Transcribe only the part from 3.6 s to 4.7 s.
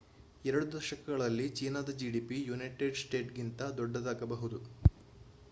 ದೊಡ್ಡದಾಗಬಹುದು